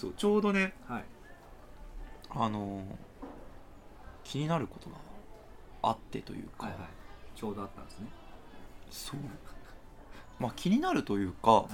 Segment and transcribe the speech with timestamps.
[0.00, 1.04] そうちょうどねはい。
[2.30, 2.82] あの
[4.24, 4.96] 気になることが
[5.82, 7.38] あってというか、はいはい。
[7.38, 8.06] ちょうどあったんですね。
[8.90, 9.20] そう。
[10.38, 11.66] まあ気になるというか、はい。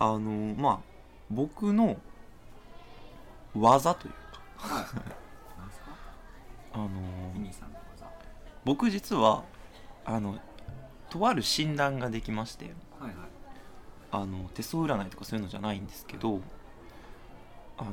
[0.00, 0.78] あのまあ
[1.30, 1.96] 僕の
[3.54, 4.18] 技というか。
[4.56, 4.84] はい。
[6.74, 6.88] あの
[7.34, 8.10] ミニさんの技。
[8.64, 9.44] 僕実は
[10.04, 10.40] あの
[11.08, 12.74] とある診断ができまして
[14.10, 16.40] あの手相占いとかそういうのじゃないんですけど
[17.76, 17.90] あの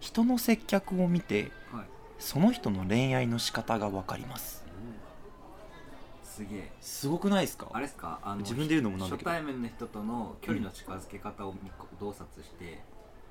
[0.00, 1.84] 人の接客を見てはい。
[2.18, 4.64] その人の恋愛の仕方が分かります。
[6.22, 6.72] すげえ。
[6.80, 7.66] すごくないですか？
[7.72, 8.20] あれですか？
[8.22, 9.30] あの自分で言うのもなんだけど。
[9.30, 11.54] 初対面の人との距離の近づけ方を
[11.98, 12.80] 洞察して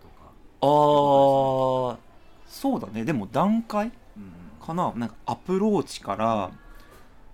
[0.02, 0.32] とか。
[0.62, 1.98] あー
[2.48, 3.06] そうだね。
[3.06, 4.34] でも段階うん
[4.66, 6.52] かななんかアプローチから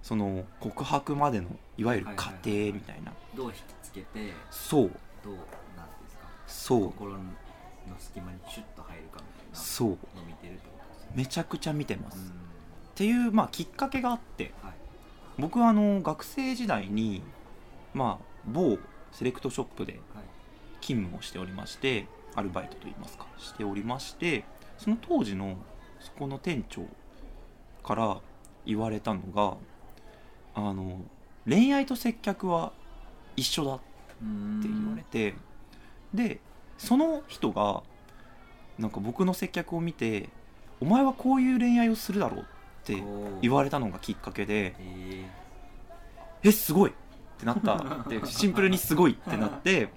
[0.08, 3.12] その告白までのいわゆる過程みたいな。
[3.36, 4.92] どう引きつけてそう。
[5.22, 5.34] どう
[5.76, 6.30] なんですか？
[6.48, 6.84] そう。
[6.94, 7.20] 心の
[8.00, 9.90] 隙間にシュッと入るかみたいなそう。
[9.90, 11.12] のを見てるってことですね。
[11.14, 12.24] めちゃくちゃ見てます、うん。
[12.28, 12.30] っ
[12.96, 14.74] ていう、まあ、きっかけがあってはい。
[15.38, 17.22] 僕はあの学生時代に、
[17.94, 18.78] まあ、某
[19.12, 20.02] セレクトショップではい。
[20.80, 24.46] 勤務をしておりましてアルバイトといいますかしておりまして
[24.78, 25.58] その当時の
[26.00, 26.84] そこの店長
[27.84, 28.22] から
[28.66, 29.58] 言われたのが
[30.58, 31.02] あの
[31.48, 32.74] 恋愛と接客は
[33.36, 33.84] 一緒だって
[34.68, 35.36] 言われて
[36.14, 36.40] で
[36.78, 37.84] その人が
[38.80, 40.30] なんか僕の接客を見て
[40.82, 42.44] 「お前はこういう恋愛をするだろう」っ
[42.86, 43.04] て
[43.42, 45.30] 言われたのがきっかけでえ
[46.44, 46.94] 「えすごい!」っ
[47.40, 49.90] てなった シンプルに「すごい!」ってなって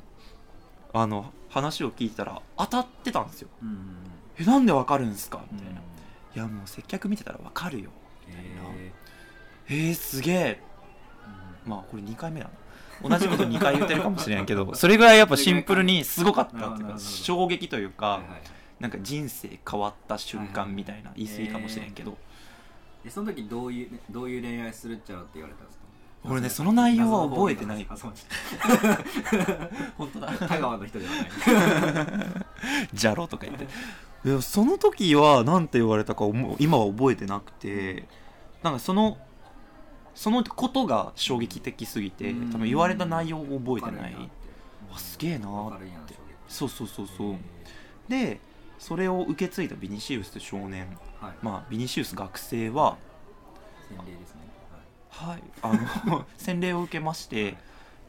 [0.92, 3.96] あの話を聞いたら当たってたんですよーうん
[4.38, 5.90] 「えなんでわかるんですか?」みたいな「うん
[6.36, 7.90] いやもう接客見てたらわかるよ」
[8.28, 8.58] え
[9.70, 10.60] えー、すげえ。
[11.66, 12.46] ーまあこれ2回目だ
[13.02, 13.08] な。
[13.08, 18.42] 同じこと2回言ってるかもしれんけど それぐらいやっぱシンプルにすごかったっていうか衝撃というかはいはい
[18.78, 22.18] なんか人生変わった瞬間みたいな言い過ぎかもしれんけど。
[23.04, 25.84] でその時どういうどういう恋愛するっちゃろうって言われたんですか？
[26.30, 27.86] 俺ねその内容は覚えてない。
[27.88, 28.12] あそう
[29.96, 30.28] 本当だ。
[30.32, 31.26] 田川の人ではない。
[32.92, 33.64] じゃろとか言って。
[34.28, 36.24] いやその時は何て言われたか
[36.58, 38.04] 今は覚えてなくて
[38.62, 39.16] なんかその
[40.14, 42.50] そのことが衝撃的すぎてうん。
[42.50, 44.30] 多分言われた内容を覚えてない。
[44.96, 46.14] すげえなーって。
[46.48, 47.34] そうそうそうそう。
[47.34, 47.38] え
[48.08, 48.40] で
[48.78, 50.86] それを受け継いだビニシウス少年。
[51.20, 51.34] ーはい。
[51.42, 52.96] まあビニシウス学生は
[53.88, 54.40] 洗礼ですね。
[55.10, 55.42] はい。
[55.62, 57.56] あの 洗礼を受けまして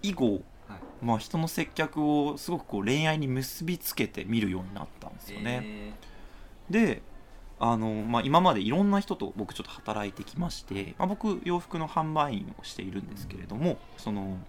[0.02, 0.34] 以後はい。
[0.34, 5.94] はいまあ人の接客をすごくこう恋愛に結びつけて見るようになったんですよね、え
[6.70, 7.02] で
[7.64, 14.40] あの、まあ、今までいろんな人と僕ちょっと働いてきまして、まあ、僕洋服の販売員をしているんですけれども、その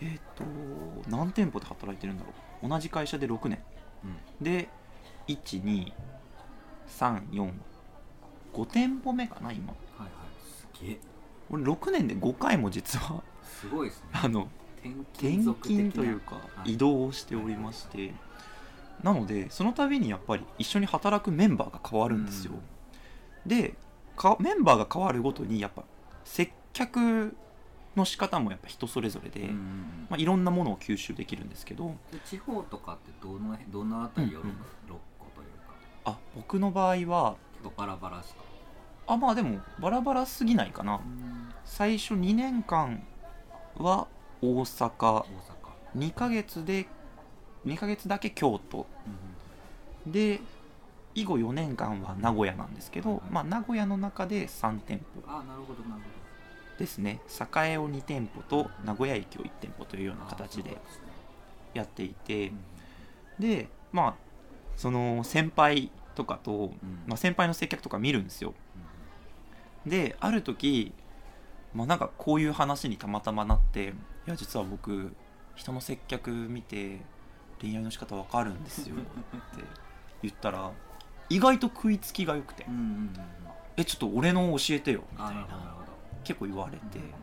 [0.00, 0.44] えっ、と
[1.08, 2.68] 何店舗で働いてるんだろう。
[2.68, 3.58] 同じ会社で6年。
[3.58, 3.62] ー
[4.04, 4.08] う
[4.42, 4.44] ん。
[4.44, 4.68] で
[5.26, 7.52] 12345
[8.70, 9.72] 店舗目かな今。
[9.72, 10.10] はいはい。
[10.44, 11.00] すげえ。
[11.50, 14.10] 俺6年で5回も実はすごいですね。
[14.12, 14.48] あの
[14.78, 14.90] 転
[15.40, 16.74] 転勤というかはい。
[16.74, 18.14] 移動をしておりまして
[19.02, 22.52] なのでその度にやっぱり一緒に働くメンバーが変わるんですよ。
[23.46, 23.74] で
[24.16, 25.84] かメンバーが変わるごとにやっぱ
[26.24, 27.34] 接客
[27.96, 30.06] の仕方もやっぱ人それぞれで、うんうんうん。
[30.10, 31.94] まあ、いろんなものを吸収できるんですけど。
[32.12, 34.58] で地方とかってどのどのあたりようんうん6
[35.18, 35.74] 個というか。
[36.04, 38.42] あ僕の場合は結構バラバラですか？
[39.06, 40.96] あまあでもバラバラすぎないかな。
[40.96, 41.48] うん。
[41.64, 43.02] 最初2年間
[43.76, 44.06] は
[44.42, 44.96] 大阪。
[44.98, 45.24] 大阪。
[45.96, 46.86] 2ヶ月で
[47.66, 48.86] 2ヶ月だけ京都。
[50.06, 50.40] で
[51.14, 55.22] 以後4年間は名古屋なんですけど、まあ、名古屋の中で3店舗。
[55.26, 56.08] あなるほどなるほ
[56.78, 57.20] ですね。
[57.66, 60.78] 栄を2店舗と名古屋駅を1店舗というようどな形で
[61.74, 62.60] やっていてうん。
[63.40, 64.14] でまあ
[64.76, 67.02] その先輩とかと、うん。
[67.06, 68.54] まあ、先輩の接客とか見るんですよ。
[69.84, 70.92] である時、
[71.74, 73.94] まあ、なんかこういう話にたまたまなって
[74.26, 75.12] いや実は僕
[75.54, 77.00] 人の接客見て
[77.60, 78.96] 恋愛の仕方わかるんですよ。
[78.96, 79.64] って
[80.22, 80.70] 言ったら
[81.28, 83.14] 意外と食いつきが良くてうんうんうんうん
[83.76, 85.46] 「えちょっと俺の教えてよ」みたいあな
[86.24, 86.98] 結構言われて。
[86.98, 87.14] うん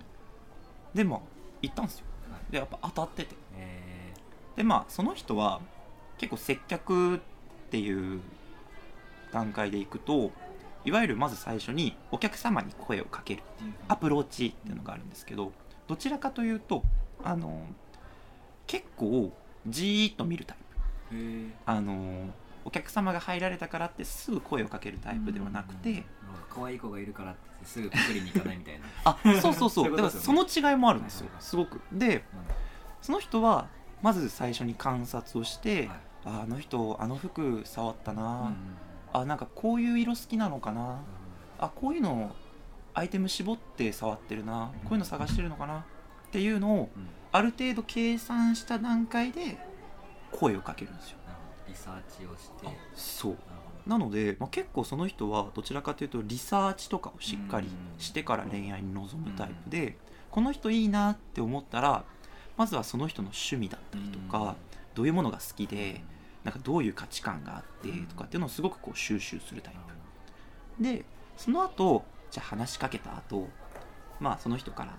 [0.93, 1.19] でまあ
[1.61, 2.05] 行ったんですよ。
[2.31, 2.51] はい。
[2.51, 3.35] でやっぱ当たってて。
[3.57, 4.13] え
[4.55, 5.61] でまあその人は
[6.17, 7.19] 結構接客っ
[7.69, 8.21] ていう
[9.31, 10.31] 段階でいくと
[10.85, 15.51] いわゆるまず最初にお客様に声をかけるーアプローチっていうのがあるんですけど
[15.87, 16.81] どちらかというと
[17.23, 17.67] あの
[18.65, 19.31] 結構
[19.69, 20.57] じーっと見るタイ
[21.09, 21.51] プ。
[21.65, 22.29] あの
[22.65, 25.95] お客様が入られたからってすぐ声をかけるタイプではなくて、うん。
[25.95, 26.03] うんうん
[26.49, 28.85] 可愛い子がいるからってすぐパクリに行かないみたいな。
[29.05, 29.69] あそうそうそう。
[29.69, 31.27] そういうだからその違いもあるんですよ。
[31.27, 31.35] はいはい。
[31.35, 31.81] はいすごく。
[31.91, 32.23] で
[33.01, 33.67] その人は
[34.01, 35.99] まず最初に観察をして、はい。
[36.25, 38.55] ああの人あの服触ったな、うん
[39.13, 40.99] あなんかこういう色好きなのかな
[41.59, 42.35] あこういうの
[42.93, 45.83] アイテム絞って触ってるなこういうの探してるのかなっ
[46.31, 49.57] ていうのをうんある程度計算した段階で
[50.31, 51.17] 声をかけるんですよ。
[51.67, 52.67] リサーチをして。
[52.95, 53.31] そう。
[53.33, 53.37] ほ
[53.85, 57.67] なので、まあ、結構その人はどちらかというとリサーチとかをしっかり
[57.99, 59.97] してから恋愛に臨むタイプで
[60.31, 62.03] この人いいなって思ったら
[62.57, 64.55] まずはその人の趣味だったりとか
[64.95, 66.01] どういうものが好きで
[66.43, 69.75] なんかどういう価値観があってとかっていうのをすごくこう収集するタイ
[70.79, 70.83] プ。
[70.83, 71.05] で
[71.37, 73.47] その後じゃあ話しかけた後
[74.19, 74.97] まあその人から、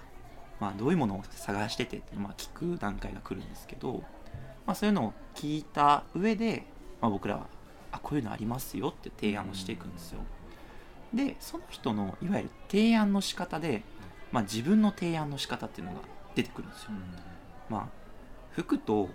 [0.60, 4.02] まあ、どういうものを探しててって、まあ、聞く段階が来るんですけど、
[4.66, 6.64] まあ、そういうのを聞いた上で、
[7.00, 7.46] まあ、僕らは
[7.92, 10.20] あこういうのありますよって提案をしていくんですよ。
[11.14, 13.82] でその人のいわゆる提案の仕方で、
[14.30, 16.00] まあ、自分の提案の仕方っていうのが
[16.34, 16.90] 出てくるんですよ、
[17.70, 17.86] まあ
[18.50, 19.08] 服と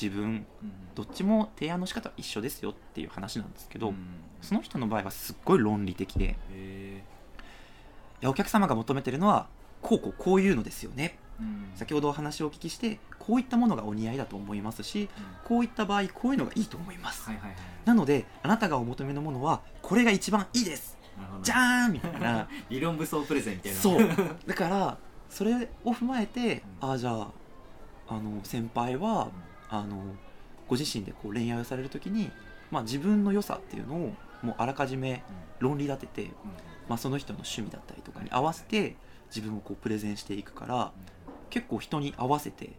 [0.00, 0.46] 自分
[0.94, 3.92] どっちも提案の仕方は一緒ですよっていう話なんですけど、
[4.42, 7.02] その人の場合はすっごい論理的でいへ
[8.20, 9.48] やお客様が求めてるのは
[9.82, 11.18] こうこうこういうのですよね。
[11.40, 15.08] ー先ほどお話をお聞きしてこういったものがお似合いだと思いますしうん。
[15.44, 17.56] こういった場合こういうのがいいと思います、はいはいはい
[17.86, 20.98] なのであなたがお求めのものはこれが一番いいです。
[21.42, 21.92] じゃーん！
[21.92, 22.46] みたいな。
[22.68, 23.78] 理論武装プレゼンみたいな。
[23.78, 24.08] そう。
[24.46, 24.98] だから
[25.30, 26.88] それを踏まえて、うん。
[26.90, 27.28] ああじゃあ
[28.08, 29.28] あの先輩は
[29.70, 30.02] あの
[30.68, 32.30] ご自身でこう恋愛をされる時に、
[32.70, 34.12] まあ、自分の良さっていうのを
[34.42, 35.22] もうあらかじめ
[35.58, 36.30] 論理立てて、
[36.88, 38.96] まあ、その人の趣味だったりとかに合わせて
[39.34, 40.92] 自分をこうプレゼンしていくから
[41.48, 42.70] 結構人に合わせて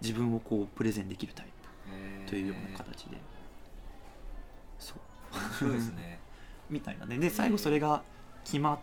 [0.00, 1.46] 自分をこうプレゼンできるタイ
[2.24, 3.16] プというような形で、
[4.78, 4.98] そう。
[5.32, 6.18] 面白いですね。
[6.68, 7.18] みたいなね。
[7.18, 8.02] で最後それが
[8.44, 8.78] 決まっ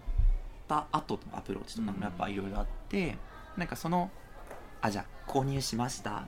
[0.67, 3.17] た後のアプローチとかもやっぱいろいろあって、
[3.57, 4.09] なんかその
[4.81, 6.23] あじゃあ購入しました。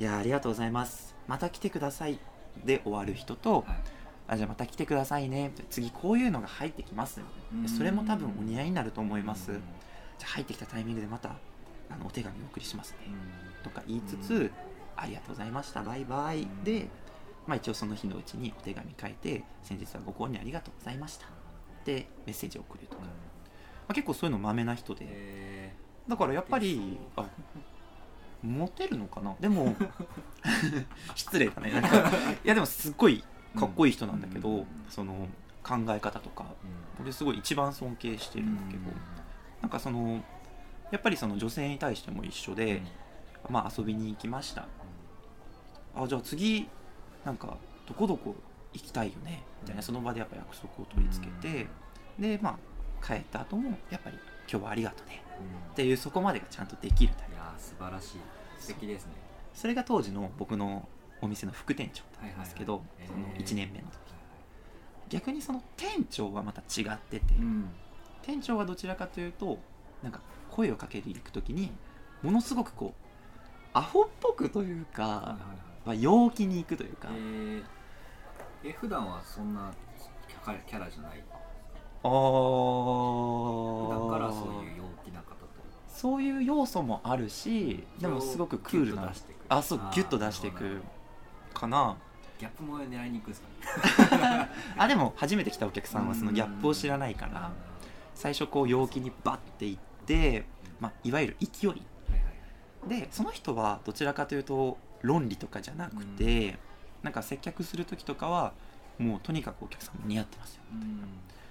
[0.00, 1.14] いやありがとうございます。
[1.28, 2.18] また来てください。
[2.64, 3.80] で終わる人と、はい。
[4.28, 5.52] あじゃあまた来てくださいね。
[5.68, 7.20] 次こういうのが入ってきます。
[7.52, 7.68] うん。
[7.68, 9.62] それも多分お似合いになると思います、うん
[10.20, 11.30] じゃあ入ってきたタイミングでまた
[11.88, 12.98] あのお手紙お送りしますね。
[13.08, 13.64] うん。
[13.64, 14.50] とか言いつつ、うん。
[14.96, 16.42] ありがとうございましたバイバイ。
[16.42, 16.62] うん。
[16.62, 16.88] で、
[17.46, 21.26] まあ、一応その日のうちにお手紙書いて先日はご購入ありがとうございました。
[21.86, 23.08] でメッセージを送るとか、ま
[23.88, 25.06] あ、結構そういうのまめな人で。
[25.08, 25.74] へ
[26.06, 27.24] だからやっぱりあ
[28.42, 29.34] モテるのかな？
[29.40, 29.74] でも
[31.16, 31.72] 失礼だね。
[31.72, 32.10] なんか
[32.44, 33.24] いやでもすっごい
[33.58, 34.66] かっこいい人なんだけど、うん。
[34.90, 35.26] その
[35.62, 36.44] 考え方とか。
[36.44, 36.46] ー
[37.02, 38.90] 俺すごい一番尊敬してるんだけど、
[39.62, 40.22] なんかその
[40.90, 42.82] やっぱりその女性に対しても一緒で、
[43.48, 44.66] まあ遊びに行きました。
[45.94, 46.68] あじゃあ次
[47.24, 48.34] なんかどこどこ
[48.72, 49.42] 行きたいよね？
[49.62, 49.82] みたいなうん。
[49.82, 51.66] その場でやっぱ約束を取り付けて、
[52.18, 52.58] でま
[53.02, 54.18] あ帰った後もやっぱり
[54.50, 55.22] 今日はありがとうね
[55.72, 57.34] っていうそこまでがちゃんとできるタイプ。
[57.34, 58.18] いやー素晴らしい。
[58.58, 59.12] 素敵ですね。
[59.54, 60.88] それが当時の僕の
[61.20, 63.98] お店の副店長だったんですけど、はいはいそのへー1年目の時。
[65.08, 67.68] 逆にその店長はまた違ってて、うん
[68.22, 69.58] 店長はどちらかというと
[70.02, 70.20] なんか
[70.50, 71.70] 声をかけに行く時に
[72.22, 73.00] ものすごくこう
[73.72, 75.36] アホっぽくというか、
[75.86, 77.62] まあ、陽気に行くというか、えー
[78.62, 79.72] え普段はそんな
[80.28, 81.22] キャラキャラじゃない？
[82.02, 85.46] あだーからそういう陽気な方と
[85.88, 89.12] そういう要素もあるしでもすごくクールな
[89.48, 90.82] あそうギュッと出していく
[91.54, 91.96] かな。
[92.38, 93.48] ギャップも狙いに行くんですか
[94.16, 94.48] ね。
[94.78, 97.50] あでも初めて来たお客さんはそのギャップを知らないから
[98.20, 100.44] 最初こう陽気にバッて行って、
[100.78, 101.70] まあ、いわゆる勢い。
[101.70, 101.80] はいはい
[102.88, 106.58] でその人はどちらかというと論理とかじゃなくて、
[107.02, 108.52] なんか接客する時とかは
[108.98, 110.62] もうとにかくお客さんも似合ってますよ。
[110.72, 110.80] うん。
[110.80, 111.04] も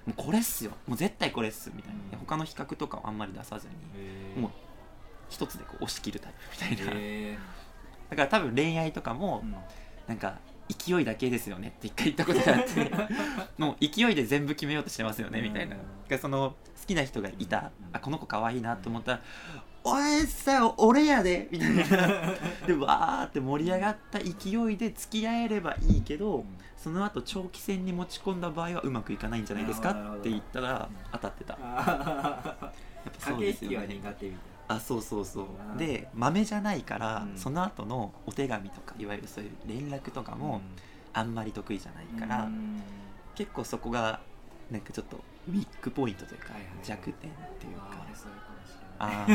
[0.09, 0.71] うこれっすよ。
[0.87, 2.19] もう絶対これっすみたいな、うん。
[2.19, 3.67] 他の比較とかをあんまり出さず
[4.35, 4.51] にもう
[5.29, 7.37] 一つでこう押し切るタイプみたいな、へ
[8.09, 9.55] だから多分恋愛とかもーうん。
[10.07, 12.91] なんか勢いだけですよねって一回言ったことがあって
[13.57, 16.19] もう勢いで全部決めようとしてますよねみたいな、うん。
[16.19, 17.89] その好きな人がいた、うん。
[17.93, 19.21] あこの子可愛いなと思ったら
[19.83, 21.83] 「おいさ俺やで」みたいな。
[22.67, 26.45] でわーって盛り上がった勢いで付き合えればいいけど
[26.77, 31.53] その後長期戦に持ち込んだ場合はうまくいかないんじゃないですかって言ったら当たってた。
[31.53, 33.87] やあっぱーそうですよね。
[33.95, 35.45] 苦手みたいあそうそうそう。
[35.71, 37.37] うんで豆じゃないから、うん。
[37.37, 40.61] その後のお手紙とかいわゆるそういう連絡とかなも
[41.11, 42.81] あんまり得意じゃないから、うん。
[43.35, 44.21] 結構そこが
[44.71, 45.17] なんかちょっと
[45.49, 46.85] ウィックポイントというかはいはいはい。
[46.85, 48.05] 弱点っていうか。
[49.01, 49.25] あ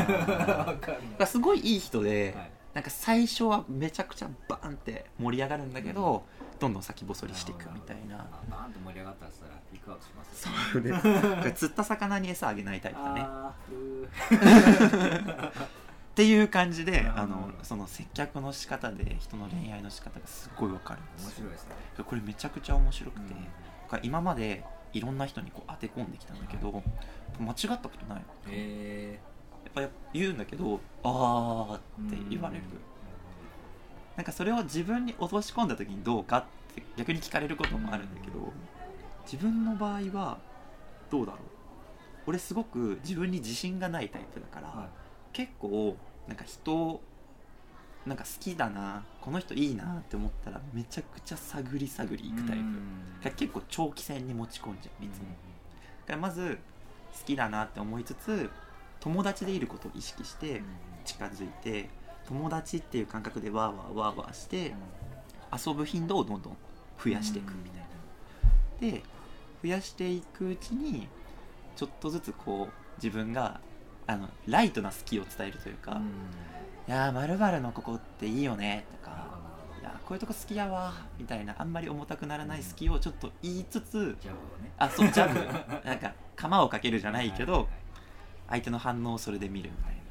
[0.68, 0.74] あ
[1.18, 2.50] かすごいいい人で、はい。
[2.74, 6.24] なんか最初はめちゃくちゃバーンって盛り上がるんだけど、
[6.58, 8.18] どんどん先細りしていくみたいな。
[8.18, 9.30] あバーンと盛り上がったら
[9.72, 10.90] ピークアしますそよね。
[10.90, 11.20] うね。
[11.30, 13.26] なんか釣った魚に餌あげないタイプだね。
[15.60, 17.18] っていう感じでうん。
[17.18, 21.28] あのその接客の仕方で人の恋愛の仕方がすごいわかるんですよ。
[21.28, 21.74] 面白いですね。
[22.04, 23.46] これめちゃくちゃ面白くて、うん。
[24.02, 26.82] 今までいろんな人にこう当て込んできたんだけど
[27.38, 29.18] 間違ったことないへ
[29.64, 32.62] やっぱ言うんだけど「あー」って言われる
[34.16, 36.44] なんかそれを自分に落とし込んだ時にどうかっ
[36.74, 38.52] て逆に聞かれることもあるんだけど
[39.24, 40.38] 自分の場合は
[41.10, 41.40] どうだろう？
[42.26, 44.88] 俺すごく自分に自信がないタイプだから、は
[45.32, 47.02] 結構なんか人を
[48.06, 53.24] なんか好きだなこの人いいなって思ったらめちゃくちゃ探り探りいくタイプ。
[53.24, 55.24] が結構長期戦に持ち込んじゃういつも、
[56.06, 56.58] だからまず
[57.18, 58.50] 好きだなって思いつつ
[59.00, 60.62] 友達でいることを意識して
[61.04, 61.88] 近づいて
[62.28, 64.74] 友達っていう感覚でワーワーワーワーして
[65.52, 66.56] 遊ぶ頻度をどんどん
[67.02, 67.84] 増やしていくみたいな。
[68.80, 69.02] で
[69.62, 71.08] 増やしていくうちに
[71.76, 73.60] ちょっとずつこう自分が
[74.06, 76.00] あのライトな好きを伝えるというか
[76.86, 79.26] 「いやーまるのここっていいよね」とか
[79.80, 84.16] 「いやーこういうとこ好きやわ」みたいなあんまり重たくならない好きをちょっと言いつつ
[84.76, 85.40] あそうジャブ。
[85.88, 87.68] なんか釜をかけるじゃないけど、
[88.48, 90.02] 相手の反応をそれで見るみたいな。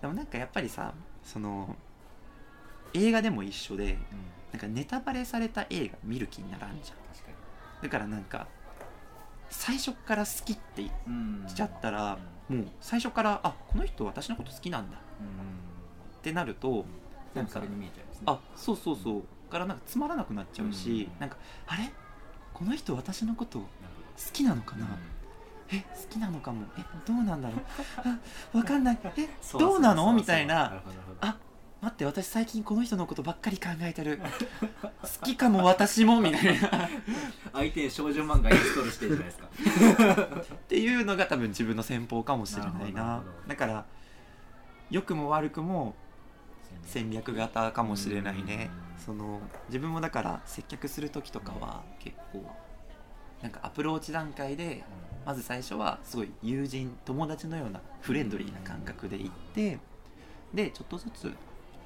[0.00, 0.92] でもなんかやっぱりさ
[1.24, 1.76] その
[2.94, 3.98] 映画でも一緒でうん
[4.52, 6.96] なんかネタバレされた映画見る気にならんじゃん。
[7.82, 8.46] だからなんか
[9.50, 12.18] 最初から好きって言っちゃったら
[12.50, 12.58] うん。
[12.58, 14.96] もう最初からあこの人私のこと好きなんだ。
[14.96, 16.22] っうん。
[16.22, 16.84] てなると
[17.34, 18.22] でもそれに見えちゃいますね。
[18.26, 21.20] あそうそうそうからなんかつまらなくなっちゃうし、うん。
[21.20, 21.36] なんか
[21.66, 21.90] あれ？
[22.52, 23.66] この人私のこと好
[24.32, 24.98] きなのかな、ほど
[25.72, 26.66] え好きなのかも。
[26.78, 27.60] えどうなんだろう。
[28.54, 28.98] あわかんない。
[29.16, 30.12] えどうなの？
[30.12, 30.82] みたいな。
[31.20, 31.36] あ
[31.80, 34.20] 待って私最近この人のことばっかり考えてる。
[35.02, 36.88] 好きかも私もみたいな。
[37.52, 40.24] 相手に少女漫画インストールしてるじゃないですか。
[40.54, 43.22] っていうのが多分自分の戦法かもしれないな。
[43.48, 43.84] だから
[44.90, 45.96] 良くも悪くも
[46.84, 48.70] 戦略型かもしれないね。
[48.98, 49.04] うん。
[49.04, 52.44] その自分もだから接客する時とかは結構
[53.42, 54.84] なんかアプローチ段階で
[55.26, 59.78] まず最初はすごい友人友達のようなフレンドリーな感覚で行って
[60.54, 61.26] でちょっとずつ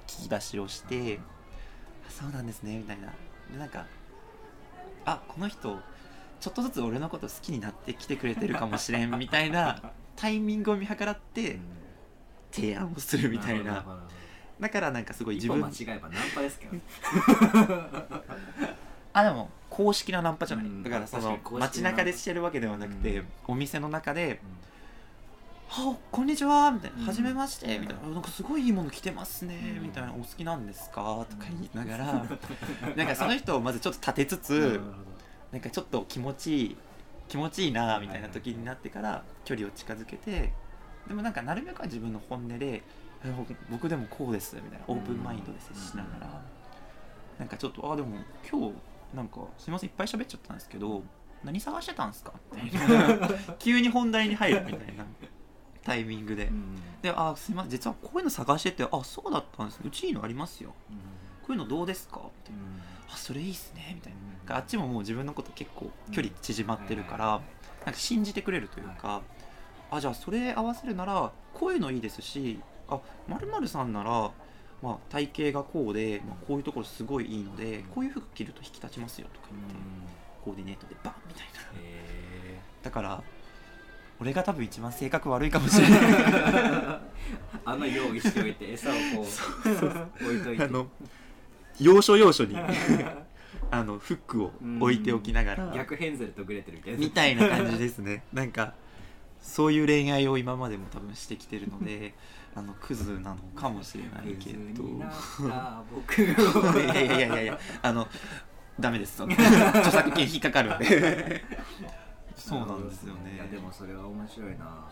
[0.07, 1.19] 聞き出しをして
[2.07, 3.09] 「あそうなんですね」みたいな。
[3.51, 3.87] でなんか
[5.05, 5.79] 「あこの人
[6.41, 11.59] ちょっとずつ俺のこと好きになってきてくれてるかもしれん」みたいな タイミングを見計らって
[12.51, 13.85] 提案をするみたいな。
[14.59, 16.73] だからなんかすごい自分間違えばナンパですけど
[19.13, 20.83] あでも公式なナンパじゃない、うん。
[20.83, 23.27] だからその街中でしてるわけではなくて、うん。
[23.49, 24.41] お店の中で
[25.69, 29.83] 「はこんにちは」みたいな「うんはじめまして」みたいな「なんかすごいいいもの着てますね」うん。
[29.83, 32.27] みたいな「お好きなんですか?」とか言いながら
[32.97, 34.81] なんかその人をまずちょっと立てつつ
[35.53, 36.77] なんかちょっと気持ちいい
[37.29, 40.55] 気持ちいいなみたいな時になってから距離を近づけて
[41.07, 42.83] でもなんかなるべくは自分の本音で
[43.23, 46.43] 「え僕僕でもこうです」みたいなオープンマインドで接しながら
[47.39, 48.17] なんかちょっと「あでも
[48.51, 48.75] 今日
[49.15, 51.03] なんかすいませんいっぱい喋っちゃったんですけど
[51.45, 52.33] 何探してたんですか?」
[52.63, 55.05] みたいな急に本題に入るみたいな
[55.85, 56.51] タイミングで
[57.03, 60.75] 「であすいません実はこういうの探しててあそうだったんですうちいいのありますよ。
[61.43, 62.61] こういうのどうですか?」みたいな
[63.15, 64.13] 「あそれいいっすね」みたい
[64.49, 64.57] な。
[64.57, 67.27] あっちももう自分のこと結構距離縮まってるから、
[67.85, 69.23] なんか信じてくれるというか、
[69.91, 74.31] あじゃあそれ合わせるならこういうのいいですしあまるさんなら、
[74.83, 79.75] まあ、体型がこうで、まあ、こういうところすごいいいのでこういう服着ると引き立ちますよとか言って、
[80.45, 81.53] コーディネートでバンみたいな。
[82.83, 83.23] だから
[84.21, 86.01] 俺が多分一番性格悪いかもしれない。
[87.65, 89.27] あの用意しておいて餌をこ
[90.23, 90.65] う置いといて。
[90.65, 90.89] あの
[91.79, 92.57] 要所要所に
[93.71, 98.23] あのフックを置いておきながら逆ヘンゼルとグレてるみたいな感じですね。
[98.33, 98.75] なんか
[99.41, 102.15] そういう恋愛を今までも多分してきてるので
[102.55, 104.51] あのクズなのかもしれないけ
[106.07, 108.09] クズどいをやいやいやいやあの
[108.79, 109.17] ダメです。
[109.19, 111.45] そ の著作権引っかかるんで。
[112.37, 113.35] そうなんですよね。
[113.35, 114.85] いやでもそれは面白いな